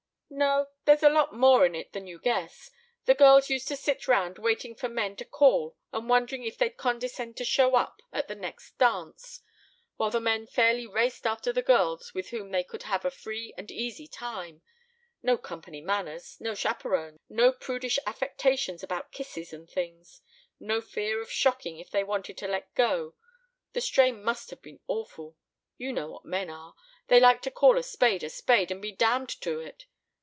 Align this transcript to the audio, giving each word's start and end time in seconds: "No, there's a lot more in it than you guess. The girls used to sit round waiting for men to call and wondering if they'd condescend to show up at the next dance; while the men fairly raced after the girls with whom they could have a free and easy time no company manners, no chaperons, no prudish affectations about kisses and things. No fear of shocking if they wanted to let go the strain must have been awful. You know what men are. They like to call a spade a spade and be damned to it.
"No, 0.33 0.67
there's 0.85 1.03
a 1.03 1.09
lot 1.09 1.33
more 1.35 1.65
in 1.65 1.75
it 1.75 1.91
than 1.91 2.07
you 2.07 2.17
guess. 2.17 2.71
The 3.03 3.13
girls 3.13 3.49
used 3.49 3.67
to 3.67 3.75
sit 3.75 4.07
round 4.07 4.39
waiting 4.39 4.75
for 4.75 4.87
men 4.87 5.17
to 5.17 5.25
call 5.25 5.75
and 5.91 6.07
wondering 6.07 6.45
if 6.45 6.57
they'd 6.57 6.77
condescend 6.77 7.35
to 7.35 7.43
show 7.43 7.75
up 7.75 8.01
at 8.13 8.29
the 8.29 8.33
next 8.35 8.77
dance; 8.77 9.41
while 9.97 10.09
the 10.09 10.21
men 10.21 10.47
fairly 10.47 10.87
raced 10.87 11.27
after 11.27 11.51
the 11.51 11.61
girls 11.61 12.13
with 12.13 12.29
whom 12.29 12.49
they 12.51 12.63
could 12.63 12.83
have 12.83 13.03
a 13.03 13.11
free 13.11 13.53
and 13.57 13.71
easy 13.71 14.07
time 14.07 14.61
no 15.21 15.37
company 15.37 15.81
manners, 15.81 16.39
no 16.39 16.55
chaperons, 16.55 17.19
no 17.27 17.51
prudish 17.51 17.99
affectations 18.07 18.81
about 18.81 19.11
kisses 19.11 19.51
and 19.51 19.69
things. 19.69 20.21
No 20.61 20.79
fear 20.79 21.21
of 21.21 21.29
shocking 21.29 21.77
if 21.77 21.91
they 21.91 22.05
wanted 22.05 22.37
to 22.37 22.47
let 22.47 22.73
go 22.73 23.15
the 23.73 23.81
strain 23.81 24.23
must 24.23 24.49
have 24.49 24.61
been 24.61 24.79
awful. 24.87 25.35
You 25.75 25.91
know 25.91 26.09
what 26.09 26.23
men 26.23 26.49
are. 26.49 26.73
They 27.07 27.19
like 27.19 27.41
to 27.41 27.51
call 27.51 27.77
a 27.77 27.83
spade 27.83 28.23
a 28.23 28.29
spade 28.29 28.71
and 28.71 28.81
be 28.81 28.93
damned 28.93 29.29
to 29.41 29.59
it. 29.59 29.87